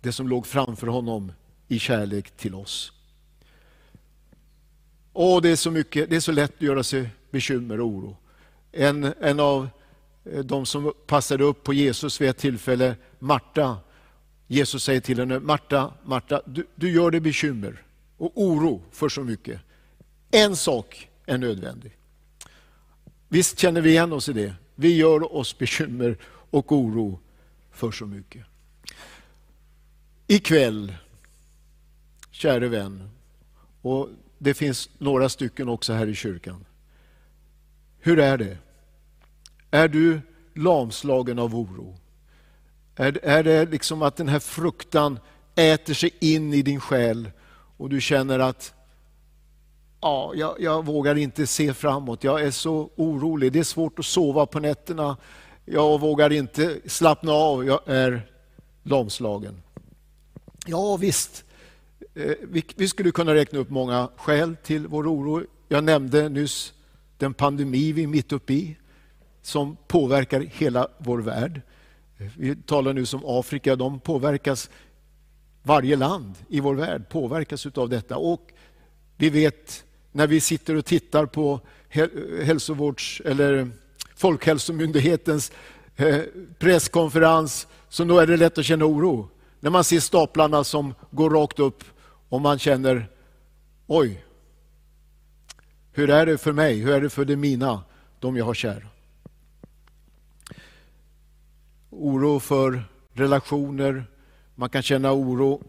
det 0.00 0.12
som 0.12 0.28
låg 0.28 0.46
framför 0.46 0.86
honom 0.86 1.32
i 1.68 1.78
kärlek 1.78 2.30
till 2.30 2.54
oss. 2.54 2.92
Åh, 5.12 5.42
det, 5.42 5.48
är 5.48 5.56
så 5.56 5.70
mycket, 5.70 6.10
det 6.10 6.16
är 6.16 6.20
så 6.20 6.32
lätt 6.32 6.54
att 6.54 6.62
göra 6.62 6.82
sig 6.82 7.10
bekymmer 7.30 7.80
och 7.80 7.86
oro. 7.86 8.16
En, 8.72 9.14
en 9.20 9.40
av 9.40 9.68
eh, 10.24 10.44
de 10.44 10.66
som 10.66 10.92
passade 11.06 11.44
upp 11.44 11.64
på 11.64 11.74
Jesus 11.74 12.20
vid 12.20 12.28
ett 12.28 12.38
tillfälle, 12.38 12.96
Marta, 13.18 13.78
Jesus 14.46 14.84
säger 14.84 15.00
till 15.00 15.18
henne, 15.18 15.38
Marta, 15.38 15.92
Marta, 16.04 16.42
du, 16.46 16.66
du 16.74 16.90
gör 16.90 17.10
dig 17.10 17.20
bekymmer 17.20 17.82
och 18.16 18.32
oro 18.34 18.82
för 18.90 19.08
så 19.08 19.24
mycket. 19.24 19.60
En 20.30 20.56
sak 20.56 21.08
är 21.26 21.38
nödvändig. 21.38 21.96
Visst 23.28 23.58
känner 23.58 23.80
vi 23.80 23.90
igen 23.90 24.12
oss 24.12 24.28
i 24.28 24.32
det. 24.32 24.54
Vi 24.74 24.96
gör 24.96 25.36
oss 25.36 25.58
bekymmer 25.58 26.16
och 26.50 26.72
oro 26.72 27.20
för 27.70 27.90
så 27.90 28.06
mycket. 28.06 28.46
ikväll, 30.26 30.94
käre 32.30 32.68
vän, 32.68 33.10
och 33.82 34.08
det 34.42 34.54
finns 34.54 34.90
några 34.98 35.28
stycken 35.28 35.68
också 35.68 35.92
här 35.92 36.06
i 36.06 36.14
kyrkan. 36.14 36.64
Hur 37.98 38.18
är 38.18 38.38
det? 38.38 38.58
Är 39.70 39.88
du 39.88 40.20
lamslagen 40.54 41.38
av 41.38 41.54
oro? 41.56 41.96
Är, 42.96 43.18
är 43.22 43.44
det 43.44 43.70
liksom 43.70 44.02
att 44.02 44.16
den 44.16 44.28
här 44.28 44.38
fruktan 44.38 45.18
äter 45.54 45.94
sig 45.94 46.10
in 46.20 46.54
i 46.54 46.62
din 46.62 46.80
själ 46.80 47.30
och 47.76 47.88
du 47.88 48.00
känner 48.00 48.38
att 48.38 48.74
ja, 50.00 50.32
jag, 50.34 50.60
jag, 50.60 50.86
vågar 50.86 51.18
inte 51.18 51.46
se 51.46 51.74
framåt, 51.74 52.24
jag 52.24 52.42
är 52.42 52.50
så 52.50 52.90
orolig, 52.96 53.52
det 53.52 53.58
är 53.58 53.64
svårt 53.64 53.98
att 53.98 54.04
sova 54.04 54.46
på 54.46 54.60
nätterna, 54.60 55.16
jag 55.64 56.00
vågar 56.00 56.32
inte 56.32 56.80
slappna 56.86 57.32
av, 57.32 57.64
jag 57.64 57.80
är 57.86 58.26
lamslagen. 58.82 59.62
Ja 60.66 60.96
visst, 60.96 61.44
Eh, 62.20 62.34
vi, 62.76 62.88
skulle 62.88 63.10
kunna 63.10 63.34
räkna 63.34 63.58
upp 63.58 63.70
många 63.70 64.08
skäl 64.16 64.56
till 64.62 64.86
vår 64.86 65.06
oro. 65.06 65.44
Jag 65.68 65.84
nämnde 65.84 66.28
nyss 66.28 66.72
den 67.18 67.34
pandemi 67.34 67.92
vi 67.92 68.02
är 68.02 68.06
mitt 68.06 68.32
uppe 68.32 68.52
i, 68.52 68.76
som 69.42 69.76
påverkar 69.88 70.40
hela 70.40 70.88
vår 70.98 71.18
värld. 71.18 71.62
Eh, 72.18 72.26
vi 72.36 72.56
talar 72.56 72.92
nu 72.92 73.04
om 73.12 73.22
Afrika, 73.24 73.76
de 73.76 74.00
påverkas, 74.00 74.70
varje 75.62 75.96
land 75.96 76.34
i 76.48 76.60
vår 76.60 76.74
värld 76.74 77.08
påverkas 77.08 77.66
av 77.66 77.88
detta. 77.88 78.16
Och 78.16 78.52
vi 79.16 79.30
vet 79.30 79.84
när 80.12 80.26
vi 80.26 80.40
sitter 80.40 80.74
och 80.74 80.84
tittar 80.84 81.26
på 81.26 81.60
hälsovårds, 82.42 83.22
eller 83.24 83.70
Folkhälsomyndighetens 84.16 85.52
eh, 85.96 86.20
presskonferens, 86.58 87.66
så 87.88 88.04
då 88.04 88.18
är 88.18 88.26
det 88.26 88.36
lätt 88.36 88.58
att 88.58 88.64
känna 88.64 88.84
oro. 88.84 89.28
När 89.60 89.70
man 89.70 89.84
ser 89.84 90.00
staplarna 90.00 90.64
som 90.64 90.94
går 91.10 91.30
rakt 91.30 91.58
upp 91.58 91.84
om 92.30 92.42
man 92.42 92.58
känner, 92.58 93.08
oj, 93.86 94.24
hur 95.92 96.10
är 96.10 96.26
det 96.26 96.38
för 96.38 96.52
mig? 96.52 96.78
Hur 96.78 96.92
är 96.92 97.00
det 97.00 97.10
för 97.10 97.24
de 97.24 97.36
mina, 97.36 97.82
de 98.20 98.36
jag 98.36 98.44
har 98.44 98.54
kär? 98.54 98.86
Oro 101.90 102.40
för 102.40 102.82
relationer, 103.12 104.04
man 104.54 104.70
kan 104.70 104.82
känna 104.82 105.12
oro 105.12 105.62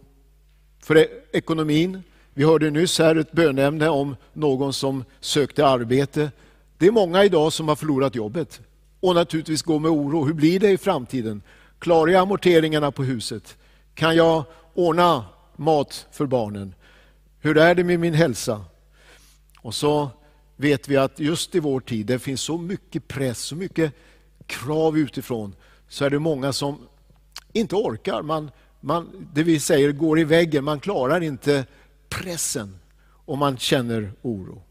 för 0.80 0.98
e-, 0.98 1.08
ekonomin. 1.32 2.04
Vi 2.34 2.44
hörde 2.44 2.70
nyss 2.70 3.00
här 3.00 3.16
ett 3.16 3.32
bönämne 3.32 3.90
om 3.90 4.16
någon 4.34 4.74
som 4.74 5.04
sökte 5.20 5.68
arbete. 5.68 6.32
Det 6.78 6.88
är 6.88 6.92
många 6.92 7.24
idag 7.24 7.54
som 7.54 7.68
har 7.68 7.76
förlorat 7.76 8.16
jobbet 8.16 8.62
och 9.00 9.16
naturligtvis 9.16 9.62
går 9.62 9.80
med 9.80 9.92
oro. 9.92 10.26
Hur 10.26 10.34
blir 10.34 10.60
det 10.60 10.70
i 10.70 10.78
framtiden? 10.78 11.42
Klarar 11.80 12.12
jag 12.12 12.22
amorteringarna 12.22 12.92
på 12.92 13.04
huset? 13.04 13.58
Kan 13.94 14.16
jag 14.16 14.44
ordna 14.74 15.26
mat 15.62 16.08
för 16.12 16.26
barnen? 16.26 16.76
Hur 17.40 17.58
är 17.58 17.76
det 17.76 17.84
med 17.84 18.00
min 18.00 18.14
hälsa? 18.14 18.66
Och 19.62 19.76
så 19.76 20.10
vet 20.56 20.88
vi 20.88 20.98
att 20.98 21.20
just 21.20 21.56
i 21.56 21.60
vår 21.60 21.80
tid, 21.80 22.06
det 22.06 22.20
finns 22.20 22.42
så 22.42 22.58
mycket 22.58 23.08
press, 23.08 23.40
så 23.40 23.56
mycket 23.56 23.94
krav 24.46 24.98
utifrån, 24.98 25.56
så 25.88 26.06
är 26.06 26.10
det 26.10 26.20
många 26.20 26.54
som 26.54 26.88
inte 27.54 27.76
orkar. 27.76 28.22
Man, 28.22 28.52
man, 28.82 29.28
det 29.34 29.44
vi 29.44 29.60
säger 29.60 29.92
går 29.92 30.20
i 30.20 30.24
väggen, 30.24 30.64
man 30.64 30.80
klarar 30.80 31.24
inte 31.24 31.66
pressen 32.10 32.80
och 33.26 33.38
man 33.38 33.58
känner 33.58 34.14
oro. 34.22 34.64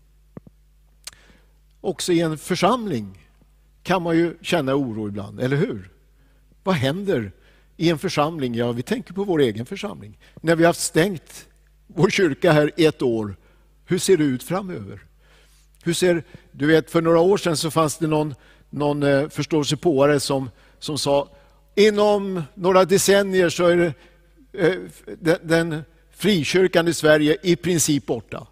Också 1.80 2.12
i 2.12 2.20
en 2.20 2.38
församling 2.38 3.28
kan 3.82 4.02
man 4.02 4.16
ju 4.16 4.36
känna 4.42 4.74
oro 4.74 5.08
ibland, 5.08 5.40
eller 5.40 5.56
hur? 5.56 5.90
Vad 6.62 6.74
händer 6.74 7.32
i 7.80 7.90
en 7.90 7.98
församling? 7.98 8.54
Ja, 8.54 8.72
vi 8.72 8.82
tänker 8.82 9.14
på 9.14 9.24
vår 9.24 9.40
egen 9.40 9.66
församling. 9.66 10.18
När 10.40 10.56
vi 10.56 10.64
har 10.64 10.72
stängt 10.72 11.48
vår 11.86 12.10
kyrka 12.10 12.52
här 12.52 12.72
ett 12.76 13.02
år, 13.02 13.36
hur 13.84 13.98
ser 13.98 14.16
det 14.16 14.24
ut 14.24 14.42
framöver? 14.42 15.02
Hur 15.82 15.92
ser, 15.92 16.24
du 16.52 16.66
vet, 16.66 16.90
för 16.90 17.02
några 17.02 17.20
år 17.20 17.36
sedan 17.36 17.56
så 17.56 17.70
fanns 17.70 17.98
det 17.98 18.06
någon, 18.06 18.34
någon 18.70 19.02
eh, 19.02 19.28
förståsigpåare 19.28 20.20
som, 20.20 20.50
som 20.78 20.98
sa 20.98 21.28
inom 21.74 22.42
några 22.54 22.84
decennier 22.84 23.48
så 23.48 23.66
är 23.66 23.76
det, 23.76 23.92
eh, 24.52 24.74
den, 25.18 25.38
den 25.42 25.82
frikyrkan 26.10 26.88
i 26.88 26.94
Sverige 26.94 27.36
i 27.42 27.56
princip 27.56 28.06
borta. 28.06 28.46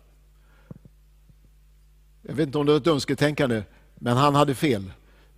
Jag 2.22 2.34
vet 2.34 2.46
inte 2.46 2.58
om 2.58 2.66
det 2.66 2.72
var 2.72 2.80
ett 2.80 2.86
önsketänkande, 2.86 3.62
men 3.94 4.16
han 4.16 4.34
hade 4.34 4.54
fel. 4.54 4.92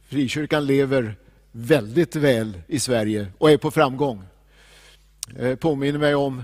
Frikyrkan 0.08 0.66
lever 0.66 1.16
väldigt 1.52 2.16
väl 2.16 2.60
i 2.66 2.80
Sverige 2.80 3.26
och 3.38 3.50
är 3.50 3.56
på 3.56 3.70
framgång. 3.70 4.22
Eh, 5.38 5.54
påminner 5.54 5.98
mig 5.98 6.14
om, 6.14 6.42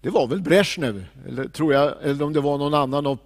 det 0.00 0.10
var 0.10 0.26
väl 0.26 0.40
Brezhnev, 0.40 1.04
eller, 1.28 1.48
tror 1.48 1.74
jag, 1.74 1.94
eller 2.02 2.24
om 2.24 2.32
det 2.32 2.40
var 2.40 2.58
någon 2.58 2.74
annan 2.74 3.06
av 3.06 3.18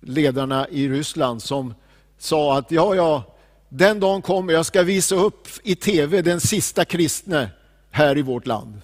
ledarna 0.00 0.68
i 0.68 0.88
Ryssland 0.88 1.42
som 1.42 1.74
sa 2.18 2.58
att 2.58 2.70
ja, 2.70 2.94
ja, 2.94 3.36
den 3.68 4.00
dagen 4.00 4.22
kommer 4.22 4.52
jag 4.52 4.66
ska 4.66 4.82
visa 4.82 5.14
upp 5.14 5.48
i 5.62 5.74
tv 5.74 6.22
den 6.22 6.40
sista 6.40 6.84
kristne 6.84 7.50
här 7.90 8.18
i 8.18 8.22
vårt 8.22 8.46
land. 8.46 8.80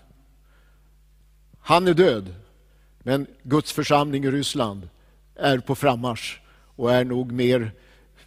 Han 1.60 1.88
är 1.88 1.94
död, 1.94 2.34
men 2.98 3.26
Guds 3.42 3.72
församling 3.72 4.24
i 4.24 4.30
Ryssland 4.30 4.88
är 5.34 5.58
på 5.58 5.74
frammarsch 5.74 6.40
och 6.76 6.92
är 6.92 7.04
nog 7.04 7.32
mer 7.32 7.72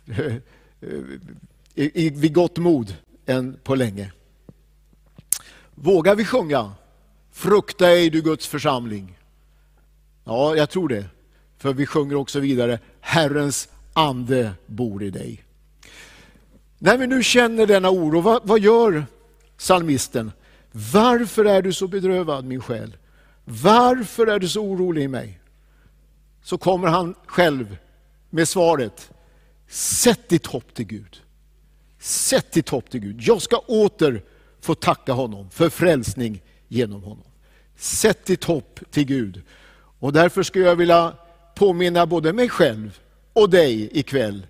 eh, 1.76 2.14
vid 2.14 2.34
gott 2.34 2.58
mod 2.58 2.96
än 3.26 3.60
på 3.64 3.76
länge. 3.76 4.12
Vågar 5.76 6.16
vi 6.16 6.26
sjunga 6.26 6.72
Frukta 7.36 7.90
ej 7.90 8.10
du 8.10 8.22
Guds 8.22 8.48
församling? 8.48 9.18
Ja, 10.24 10.56
jag 10.56 10.70
tror 10.70 10.90
det. 10.90 11.06
För 11.58 11.74
vi 11.74 11.86
sjunger 11.86 12.16
också 12.16 12.40
vidare 12.40 12.80
Herrens 13.00 13.70
ande 13.94 14.52
bor 14.66 15.04
i 15.04 15.10
dig. 15.10 15.44
När 16.80 16.98
vi 16.98 17.08
nu 17.08 17.24
känner 17.24 17.68
denna 17.68 17.90
oro, 17.90 18.22
vad, 18.22 18.48
vad 18.48 18.60
gör 18.60 19.06
psalmisten? 19.58 20.32
Varför 20.72 21.46
är 21.46 21.62
du 21.62 21.74
så 21.74 21.88
bedrövad 21.88 22.46
min 22.46 22.62
själ? 22.62 22.98
Varför 23.46 24.28
är 24.28 24.40
du 24.40 24.50
så 24.50 24.62
orolig 24.62 25.04
i 25.04 25.08
mig? 25.08 25.40
Så 26.44 26.58
kommer 26.58 26.88
han 26.88 27.16
själv 27.26 27.78
med 28.30 28.48
svaret. 28.48 29.12
Sätt 29.68 30.30
ditt 30.30 30.46
hopp 30.46 30.74
till 30.74 30.86
Gud. 30.86 31.22
Sätt 32.06 32.52
ditt 32.52 32.70
hopp 32.70 32.90
till 32.90 33.00
Gud. 33.00 33.22
Jag 33.22 33.42
ska 33.42 33.58
åter 33.58 34.24
få 34.62 34.76
tacka 34.76 35.14
honom 35.14 35.50
för 35.50 35.70
frälsning 35.70 36.42
genom 36.68 37.04
honom. 37.04 37.24
Sätt 37.76 38.26
ditt 38.26 38.44
hopp 38.44 38.80
till 38.92 39.06
Gud. 39.06 39.42
Och 40.00 40.14
därför 40.14 40.44
skulle 40.44 40.66
jag 40.66 40.76
vilja 40.76 41.14
påminna 41.56 42.06
både 42.06 42.34
mig 42.34 42.50
själv 42.50 43.00
och 43.34 43.50
dig 43.50 43.90
ikväll. 44.00 44.48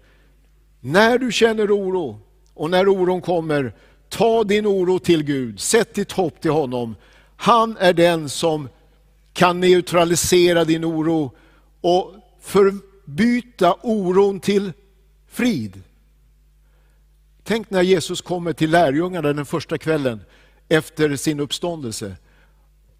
När 0.79 1.17
du 1.17 1.31
känner 1.31 1.77
oro 1.77 2.19
och 2.53 2.69
när 2.69 2.87
oron 2.87 3.21
kommer, 3.21 3.75
ta 4.09 4.43
din 4.43 4.67
oro 4.67 4.99
till 4.99 5.23
Gud. 5.23 5.59
Sätt 5.59 5.93
ditt 5.93 6.11
hopp 6.11 6.41
till 6.41 6.51
honom. 6.51 6.95
Han 7.35 7.77
är 7.77 7.93
den 7.93 8.29
som 8.29 8.69
kan 9.33 9.59
neutralisera 9.59 10.65
din 10.65 10.85
oro 10.85 11.31
och 11.81 12.13
förbyta 12.41 13.75
oron 13.81 14.39
till 14.39 14.73
frid. 15.27 15.81
Tänk 17.47 17.69
när 17.69 17.81
Jesus 17.81 18.21
kommer 18.21 18.53
till 18.53 18.71
lärjungarna 18.71 19.33
den 19.33 19.45
första 19.45 19.77
kvällen 19.77 20.21
efter 20.69 21.15
sin 21.15 21.39
uppståndelse. 21.39 22.15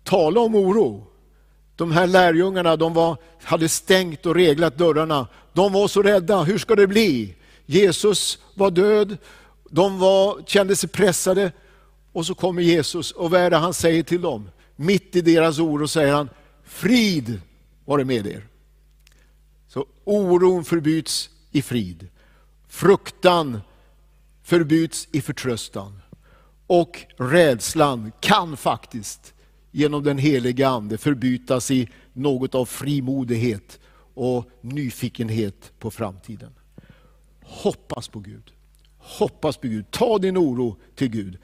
Tala 0.04 0.40
om 0.40 0.56
oro. 0.56 1.08
De 1.76 1.92
här 1.92 2.08
lärjungarna 2.08 2.76
de 2.76 2.94
var, 2.94 3.18
hade 3.44 3.70
stängt 3.70 4.26
och 4.26 4.36
reglat 4.36 4.78
dörrarna. 4.78 5.28
De 5.54 5.74
var 5.74 5.88
så 5.88 6.02
rädda, 6.02 6.44
hur 6.44 6.58
ska 6.58 6.76
det 6.76 6.88
bli? 6.88 7.36
Jesus 7.66 8.40
var 8.54 8.72
död, 8.72 9.18
de 9.70 10.00
var, 10.00 10.44
kände 10.46 10.76
sig 10.76 10.90
pressade 10.90 11.52
och 12.12 12.26
så 12.26 12.36
kommer 12.36 12.62
Jesus 12.62 13.12
och 13.12 13.32
vad 13.32 13.42
är 13.42 13.50
det 13.50 13.58
han 13.58 13.74
säger 13.74 14.04
till 14.04 14.22
dem? 14.22 14.50
Mitt 14.76 15.16
i 15.16 15.22
deras 15.22 15.60
oro 15.60 15.88
säger 15.88 16.14
han, 16.14 16.30
frid 16.64 17.42
var 17.86 17.98
det 17.98 18.06
med 18.06 18.28
er. 18.28 18.48
Så 19.68 19.86
oron 20.04 20.66
förbyts 20.66 21.30
i 21.52 21.62
frid. 21.62 22.08
Fruktan 22.68 23.62
förbyts 24.46 25.08
i 25.12 25.22
förtröstan. 25.22 26.02
Och 26.68 27.06
rädslan 27.18 28.12
kan 28.20 28.58
faktiskt 28.58 29.34
genom 29.72 30.04
den 30.04 30.18
heliga 30.18 30.68
Ande 30.68 30.98
förbytas 30.98 31.72
i 31.72 31.90
något 32.14 32.56
av 32.56 32.66
frimodighet 32.66 33.80
och 34.14 34.46
nyfikenhet 34.62 35.72
på 35.80 35.92
framtiden. 35.92 36.52
Hoppas 37.44 38.08
på 38.08 38.20
Gud. 38.20 38.52
Hoppas 38.98 39.58
på 39.58 39.68
Gud. 39.68 39.92
Ta 39.92 40.18
din 40.18 40.38
oro 40.38 40.78
till 40.96 41.08
Gud. 41.08 41.38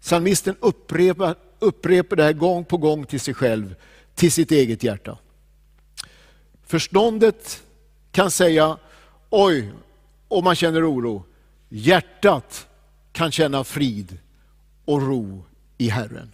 Psalmisten 0.00 0.56
upprepar, 0.60 1.34
upprepar 1.58 2.16
det 2.16 2.22
här 2.22 2.32
gång 2.32 2.64
på 2.64 2.76
gång 2.76 3.04
till 3.06 3.20
sig 3.20 3.34
själv, 3.34 3.74
till 4.14 4.32
sitt 4.32 4.50
eget 4.50 4.82
hjärta. 4.82 5.18
Förståndet 6.66 7.62
kan 8.12 8.30
säga, 8.30 8.78
oj, 9.30 9.72
om 10.28 10.44
man 10.44 10.54
känner 10.54 10.92
oro. 10.92 11.24
Hjärtat 11.68 12.68
kan 13.12 13.32
känna 13.32 13.64
frid 13.64 14.18
och 14.84 15.02
ro 15.02 15.44
i 15.78 15.88
Herren. 15.88 16.30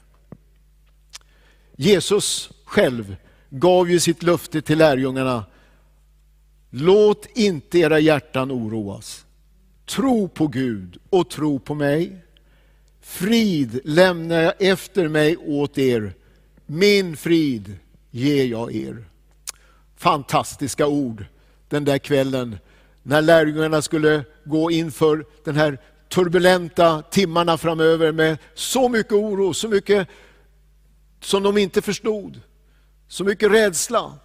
Jesus 1.77 2.51
själv 2.65 3.17
gav 3.51 3.91
ju 3.91 4.01
sitt 4.01 4.23
löfte 4.23 4.63
till 4.63 4.79
lärjungarna. 4.79 5.45
Låt 6.71 7.27
inte 7.35 7.79
era 7.79 7.99
hjärtan 7.99 8.53
oroas. 8.53 9.27
Tro 9.87 10.29
på 10.29 10.47
Gud 10.47 10.99
och 11.11 11.31
tro 11.31 11.59
på 11.59 11.75
mig. 11.75 12.17
Frid 13.01 13.81
lämnar 13.85 14.41
jag 14.41 14.55
efter 14.59 15.09
mig 15.09 15.37
åt 15.37 15.79
er. 15.79 16.15
Min 16.67 17.17
frid 17.17 17.77
ger 18.11 18.45
jag 18.45 18.75
er. 18.75 19.05
Fantastiska 19.97 20.87
ord 20.87 21.25
den 21.69 21.85
där 21.85 21.99
kvällen 21.99 22.59
när 23.03 23.23
lärjungarna 23.23 23.83
skulle 23.83 24.25
gå 24.45 24.71
inför 24.71 25.25
den 25.45 25.57
här 25.57 25.79
turbulenta 26.09 27.03
timmarna 27.03 27.59
framöver 27.59 28.13
med 28.13 28.39
så 28.55 28.89
mycket 28.89 29.13
oro, 29.13 29.55
så 29.55 29.69
mycket 29.69 30.09
som 31.21 31.43
de 31.43 31.59
inte 31.59 31.83
förstod, 31.83 32.41
så 33.09 33.25
mycket 33.25 33.51
rädsla. 33.51 34.19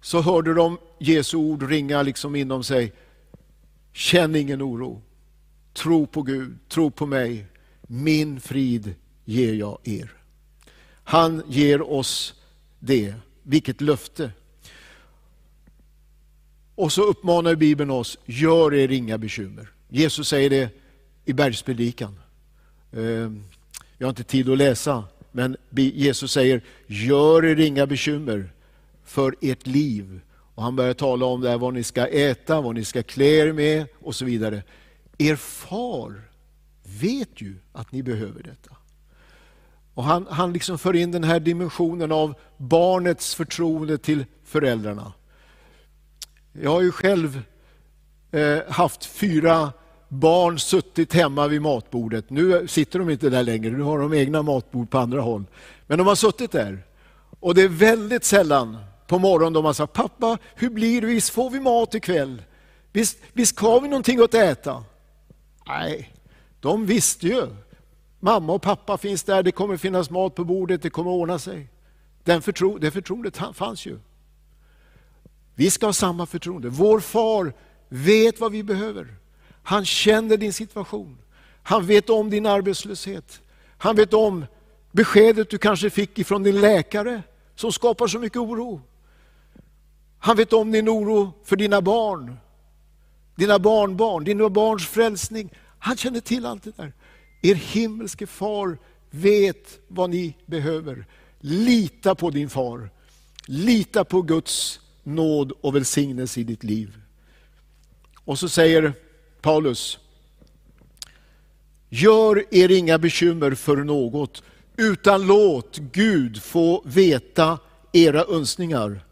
Så 0.00 0.20
hörde 0.20 0.54
de 0.54 0.78
Jesu 0.98 1.36
ord 1.36 1.62
ringa 1.62 2.02
liksom 2.02 2.36
inom 2.36 2.64
sig. 2.64 2.92
Känn 3.92 4.36
ingen 4.36 4.62
oro. 4.62 5.02
Tro 5.74 6.06
på 6.06 6.22
Gud, 6.22 6.58
tro 6.68 6.90
på 6.90 7.06
mig. 7.06 7.46
Min 7.82 8.40
frid 8.40 8.94
ger 9.24 9.54
jag 9.54 9.78
er. 9.84 10.12
Han 11.04 11.42
ger 11.48 11.92
oss 11.92 12.34
det. 12.78 13.14
Vilket 13.42 13.80
löfte. 13.80 14.30
Och 16.80 16.92
så 16.92 17.02
uppmanar 17.02 17.54
Bibeln 17.54 17.90
oss, 17.90 18.18
gör 18.26 18.74
er 18.74 18.88
inga 18.88 19.18
bekymmer. 19.18 19.68
Jesus 19.88 20.28
säger 20.28 20.50
det 20.50 20.70
i 21.24 21.32
bergspredikan. 21.32 22.18
Ehm, 22.92 23.44
jag 23.98 24.06
har 24.06 24.10
inte 24.10 24.24
tid 24.24 24.48
att 24.48 24.58
läsa, 24.58 25.04
men 25.32 25.56
Jesus 25.72 26.32
säger, 26.32 26.62
gör 26.86 27.44
er 27.44 27.60
inga 27.60 27.86
bekymmer 27.86 28.52
för 29.04 29.34
ert 29.40 29.66
liv. 29.66 30.20
Och 30.54 30.62
han 30.62 30.76
börjar 30.76 30.94
tala 30.94 31.26
om 31.26 31.40
det 31.40 31.50
här, 31.50 31.58
vad 31.58 31.74
ni 31.74 31.82
ska 31.82 32.06
äta, 32.06 32.60
vad 32.60 32.74
ni 32.74 32.84
ska 32.84 33.02
klä 33.02 33.24
er 33.24 33.52
med 33.52 33.86
och 34.00 34.14
så 34.14 34.24
vidare. 34.24 34.62
Er 35.18 35.36
far 35.36 36.22
vet 37.00 37.40
ju 37.40 37.56
att 37.72 37.92
ni 37.92 38.02
behöver 38.02 38.42
detta. 38.42 38.76
Och 39.94 40.04
han, 40.04 40.26
han 40.30 40.52
liksom 40.52 40.78
för 40.78 40.96
in 40.96 41.10
den 41.10 41.24
här 41.24 41.40
dimensionen 41.40 42.12
av 42.12 42.34
barnets 42.56 43.34
förtroende 43.34 43.98
till 43.98 44.24
föräldrarna. 44.44 45.12
Jag 46.52 46.70
har 46.70 46.82
ju 46.82 46.92
själv 46.92 47.42
eh, 48.30 48.58
haft 48.68 49.04
fyra 49.04 49.72
barn 50.08 50.58
suttit 50.58 51.12
hemma 51.12 51.48
vid 51.48 51.62
matbordet. 51.62 52.30
Nu 52.30 52.68
sitter 52.68 52.98
de 52.98 53.10
inte 53.10 53.30
där 53.30 53.42
längre, 53.42 53.70
nu 53.70 53.82
har 53.82 53.98
de 53.98 54.14
egna 54.14 54.42
matbord 54.42 54.90
på 54.90 54.98
andra 54.98 55.20
håll. 55.20 55.44
Men 55.86 55.98
de 55.98 56.06
har 56.06 56.14
suttit 56.14 56.52
där. 56.52 56.82
Och 57.40 57.54
det 57.54 57.62
är 57.62 57.68
väldigt 57.68 58.24
sällan 58.24 58.78
på 59.06 59.18
morgonen 59.18 59.52
de 59.52 59.64
har 59.64 59.72
sagt, 59.72 59.92
pappa, 59.92 60.38
hur 60.54 60.70
blir 60.70 61.00
det, 61.00 61.06
visst 61.06 61.30
får 61.30 61.50
vi 61.50 61.60
mat 61.60 61.94
ikväll? 61.94 62.42
Visst, 62.92 63.18
visst 63.32 63.60
har 63.60 63.80
vi 63.80 63.88
någonting 63.88 64.20
att 64.20 64.34
äta? 64.34 64.84
Nej, 65.66 66.14
de 66.60 66.86
visste 66.86 67.26
ju. 67.26 67.46
Mamma 68.20 68.52
och 68.52 68.62
pappa 68.62 68.98
finns 68.98 69.22
där, 69.22 69.42
det 69.42 69.52
kommer 69.52 69.76
finnas 69.76 70.10
mat 70.10 70.34
på 70.34 70.44
bordet, 70.44 70.82
det 70.82 70.90
kommer 70.90 71.10
ordna 71.10 71.38
sig. 71.38 71.68
Den 72.24 72.42
förtro, 72.42 72.78
det 72.78 72.90
förtroendet 72.90 73.40
fanns 73.54 73.86
ju. 73.86 73.98
Vi 75.60 75.70
ska 75.70 75.86
ha 75.86 75.92
samma 75.92 76.26
förtroende. 76.26 76.68
Vår 76.68 77.00
far 77.00 77.52
vet 77.88 78.40
vad 78.40 78.52
vi 78.52 78.62
behöver. 78.62 79.14
Han 79.62 79.84
känner 79.84 80.36
din 80.36 80.52
situation. 80.52 81.18
Han 81.62 81.86
vet 81.86 82.10
om 82.10 82.30
din 82.30 82.46
arbetslöshet. 82.46 83.40
Han 83.78 83.96
vet 83.96 84.14
om 84.14 84.46
beskedet 84.90 85.50
du 85.50 85.58
kanske 85.58 85.90
fick 85.90 86.18
ifrån 86.18 86.42
din 86.42 86.60
läkare 86.60 87.22
som 87.54 87.72
skapar 87.72 88.06
så 88.06 88.18
mycket 88.18 88.38
oro. 88.38 88.80
Han 90.18 90.36
vet 90.36 90.52
om 90.52 90.72
din 90.72 90.88
oro 90.88 91.32
för 91.44 91.56
dina 91.56 91.80
barn, 91.80 92.36
dina 93.34 93.58
barnbarn, 93.58 94.24
dina 94.24 94.48
barns 94.48 94.86
frälsning. 94.86 95.50
Han 95.78 95.96
känner 95.96 96.20
till 96.20 96.46
allt 96.46 96.62
det 96.62 96.76
där. 96.76 96.92
Er 97.42 97.54
himmelske 97.54 98.26
far 98.26 98.78
vet 99.10 99.78
vad 99.88 100.10
ni 100.10 100.36
behöver. 100.46 101.06
Lita 101.40 102.14
på 102.14 102.30
din 102.30 102.50
far. 102.50 102.90
Lita 103.46 104.04
på 104.04 104.22
Guds 104.22 104.80
nåd 105.02 105.52
och 105.60 105.76
välsignelse 105.76 106.40
i 106.40 106.44
ditt 106.44 106.64
liv. 106.64 106.96
Och 108.24 108.38
så 108.38 108.48
säger 108.48 108.92
Paulus, 109.40 109.98
gör 111.88 112.44
er 112.54 112.70
inga 112.70 112.98
bekymmer 112.98 113.54
för 113.54 113.76
något, 113.76 114.42
utan 114.76 115.26
låt 115.26 115.78
Gud 115.78 116.42
få 116.42 116.82
veta 116.86 117.58
era 117.92 118.24
önskningar 118.24 119.04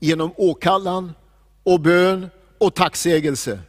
genom 0.00 0.32
åkallan 0.36 1.12
och 1.62 1.80
bön 1.80 2.26
och 2.58 2.74
tacksägelse. 2.74 3.60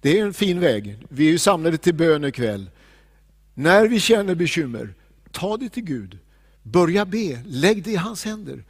Det 0.00 0.18
är 0.18 0.26
en 0.26 0.34
fin 0.34 0.60
väg. 0.60 0.98
Vi 1.08 1.26
är 1.26 1.30
ju 1.30 1.38
samlade 1.38 1.78
till 1.78 1.94
bön 1.94 2.24
ikväll. 2.24 2.70
När 3.54 3.88
vi 3.88 4.00
känner 4.00 4.34
bekymmer, 4.34 4.94
ta 5.30 5.56
det 5.56 5.68
till 5.68 5.84
Gud. 5.84 6.18
Börja 6.62 7.04
be, 7.04 7.42
lägg 7.46 7.84
det 7.84 7.90
i 7.90 7.96
hans 7.96 8.24
händer. 8.24 8.64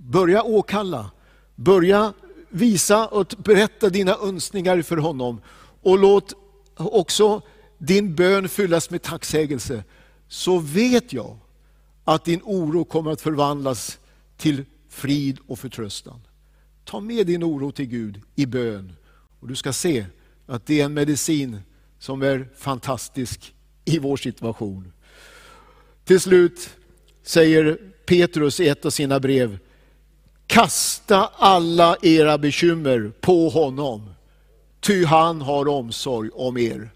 Börja 0.00 0.42
åkalla, 0.42 1.10
börja 1.54 2.12
visa 2.48 3.06
och 3.06 3.34
berätta 3.38 3.88
dina 3.88 4.16
önskningar 4.22 4.82
för 4.82 4.96
honom. 4.96 5.40
Och 5.82 5.98
låt 5.98 6.34
också 6.76 7.42
din 7.78 8.14
bön 8.14 8.48
fyllas 8.48 8.90
med 8.90 9.02
tacksägelse. 9.02 9.84
Så 10.28 10.58
vet 10.58 11.12
jag 11.12 11.38
att 12.04 12.24
din 12.24 12.40
oro 12.44 12.84
kommer 12.84 13.10
att 13.10 13.20
förvandlas 13.20 13.98
till 14.36 14.64
frid 14.88 15.38
och 15.46 15.58
förtröstan. 15.58 16.20
Ta 16.84 17.00
med 17.00 17.26
din 17.26 17.44
oro 17.44 17.72
till 17.72 17.86
Gud 17.86 18.20
i 18.34 18.46
bön. 18.46 18.92
Och 19.40 19.48
Du 19.48 19.54
ska 19.54 19.72
se 19.72 20.06
att 20.46 20.66
det 20.66 20.80
är 20.80 20.84
en 20.84 20.94
medicin 20.94 21.60
som 21.98 22.22
är 22.22 22.48
fantastisk 22.56 23.54
i 23.84 23.98
vår 23.98 24.16
situation. 24.16 24.92
Till 26.04 26.20
slut 26.20 26.70
säger 27.22 27.78
Petrus 28.06 28.60
i 28.60 28.68
ett 28.68 28.84
av 28.84 28.90
sina 28.90 29.20
brev, 29.20 29.58
Kasta 30.48 31.30
alla 31.36 31.96
era 32.02 32.38
bekymmer 32.38 33.12
på 33.20 33.48
honom, 33.48 34.14
ty 34.80 35.04
han 35.04 35.40
har 35.40 35.68
omsorg 35.68 36.30
om 36.30 36.58
er. 36.58 36.90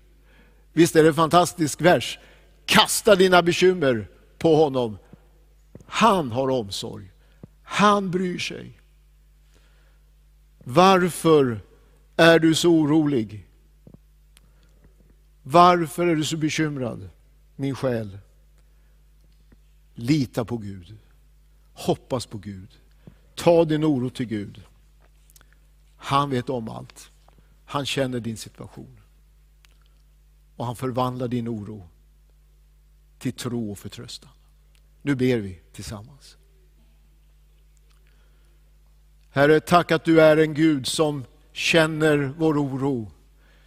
Visst 0.73 0.97
är 0.97 1.03
det 1.03 1.09
en 1.09 1.15
fantastisk 1.15 1.81
vers? 1.81 2.19
Kasta 2.67 3.15
dina 3.17 3.43
bekymmer 3.43 4.09
på 4.39 4.57
honom. 4.57 4.99
Han 5.87 6.33
har 6.33 6.49
omsorg. 6.49 7.11
Han 7.63 8.11
bryr 8.11 8.39
sig. 8.39 8.81
Varför 10.65 11.61
är 12.17 12.39
du 12.39 12.55
så 12.55 12.69
orolig? 12.69 13.49
Varför 15.43 16.07
är 16.07 16.17
du 16.17 16.25
så 16.25 16.37
bekymrad, 16.37 17.09
min 17.57 17.75
själ? 17.75 18.19
Lita 19.95 20.45
på 20.45 20.57
Gud. 20.57 20.99
Hoppas 21.73 22.27
på 22.27 22.39
Gud. 22.39 22.82
Ta 23.35 23.65
din 23.65 23.85
oro 23.85 24.11
till 24.11 24.27
Gud. 24.27 24.63
Han 25.97 26.31
vet 26.31 26.49
om 26.49 26.69
allt. 26.69 27.11
Han 27.65 27.87
känner 27.87 28.21
din 28.21 28.37
situation. 28.37 29.01
Och 30.57 30.67
han 30.67 30.77
förvandlar 30.77 31.29
din 31.29 31.49
oro 31.49 31.89
till 33.19 33.33
tro 33.33 33.73
och 33.73 33.79
förtröstan. 33.79 34.31
Nu 35.03 35.15
ber 35.15 35.39
vi 35.39 35.61
tillsammans. 35.73 36.37
Herre, 39.31 39.61
tack 39.61 39.91
att 39.91 40.05
du 40.05 40.21
är 40.21 40.37
en 40.37 40.55
Gud 40.55 40.87
som 40.87 41.25
känner 41.53 42.35
vår 42.39 42.59
oro. 42.59 43.11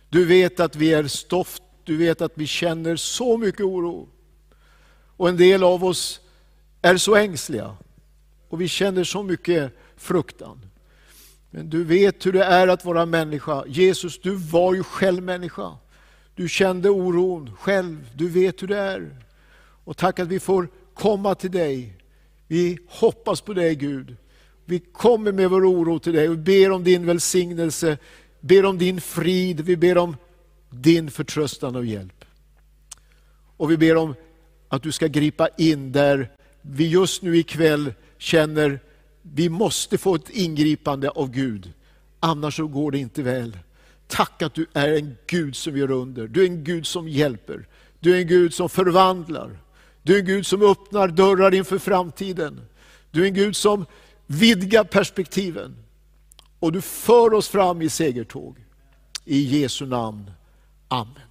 Du 0.09 0.25
vet 0.25 0.59
att 0.59 0.75
vi 0.75 0.93
är 0.93 1.07
stoft, 1.07 1.63
du 1.83 1.97
vet 1.97 2.21
att 2.21 2.31
vi 2.35 2.47
känner 2.47 2.95
så 2.95 3.37
mycket 3.37 3.61
oro. 3.61 4.09
Och 5.17 5.29
en 5.29 5.37
del 5.37 5.63
av 5.63 5.83
oss 5.83 6.19
är 6.81 6.97
så 6.97 7.15
ängsliga 7.15 7.77
och 8.49 8.61
vi 8.61 8.67
känner 8.67 9.03
så 9.03 9.23
mycket 9.23 9.71
fruktan. 9.97 10.59
Men 11.49 11.69
du 11.69 11.83
vet 11.83 12.25
hur 12.25 12.33
det 12.33 12.43
är 12.43 12.67
att 12.67 12.85
vara 12.85 13.05
människa. 13.05 13.63
Jesus, 13.67 14.19
du 14.19 14.35
var 14.35 14.73
ju 14.73 14.83
själv 14.83 15.23
människa. 15.23 15.77
Du 16.35 16.49
kände 16.49 16.89
oron 16.89 17.51
själv, 17.55 18.09
du 18.15 18.29
vet 18.29 18.63
hur 18.63 18.67
det 18.67 18.77
är. 18.77 19.15
Och 19.83 19.97
tack 19.97 20.19
att 20.19 20.27
vi 20.27 20.39
får 20.39 20.67
komma 20.93 21.35
till 21.35 21.51
dig. 21.51 21.93
Vi 22.47 22.77
hoppas 22.87 23.41
på 23.41 23.53
dig 23.53 23.75
Gud. 23.75 24.15
Vi 24.65 24.79
kommer 24.79 25.31
med 25.31 25.49
vår 25.49 25.71
oro 25.71 25.99
till 25.99 26.13
dig 26.13 26.29
och 26.29 26.37
ber 26.37 26.71
om 26.71 26.83
din 26.83 27.05
välsignelse, 27.05 27.97
ber 28.39 28.65
om 28.65 28.77
din 28.77 29.01
frid, 29.01 29.61
vi 29.61 29.77
ber 29.77 29.97
om 29.97 30.17
din 30.69 31.11
förtröstan 31.11 31.75
och 31.75 31.85
hjälp. 31.85 32.25
Och 33.57 33.71
vi 33.71 33.77
ber 33.77 33.95
om 33.95 34.15
att 34.67 34.83
du 34.83 34.91
ska 34.91 35.07
gripa 35.07 35.47
in 35.57 35.91
där 35.91 36.31
vi 36.61 36.87
just 36.87 37.21
nu 37.21 37.37
ikväll 37.37 37.93
känner 38.17 38.79
vi 39.21 39.49
måste 39.49 39.97
få 39.97 40.15
ett 40.15 40.29
ingripande 40.29 41.09
av 41.09 41.31
Gud, 41.31 41.73
annars 42.19 42.55
så 42.55 42.67
går 42.67 42.91
det 42.91 42.97
inte 42.97 43.23
väl. 43.23 43.57
Tack 44.07 44.41
att 44.41 44.53
du 44.53 44.65
är 44.73 44.93
en 44.97 45.15
Gud 45.27 45.55
som 45.55 45.77
gör 45.77 45.91
under, 45.91 46.27
du 46.27 46.41
är 46.41 46.45
en 46.47 46.63
Gud 46.63 46.87
som 46.87 47.07
hjälper, 47.07 47.67
du 47.99 48.15
är 48.15 48.21
en 48.21 48.27
Gud 48.27 48.53
som 48.53 48.69
förvandlar. 48.69 49.57
Du 50.05 50.15
är 50.15 50.19
en 50.19 50.25
Gud 50.25 50.45
som 50.45 50.61
öppnar 50.61 51.07
dörrar 51.07 51.53
inför 51.53 51.77
framtiden. 51.77 52.61
Du 53.11 53.21
är 53.21 53.27
en 53.27 53.33
Gud 53.33 53.55
som 53.55 53.85
vidgar 54.27 54.83
perspektiven. 54.83 55.75
Och 56.59 56.71
du 56.71 56.81
för 56.81 57.33
oss 57.33 57.47
fram 57.47 57.81
i 57.81 57.89
segertåg. 57.89 58.57
I 59.25 59.61
Jesu 59.61 59.85
namn. 59.85 60.31
Amen. 60.87 61.24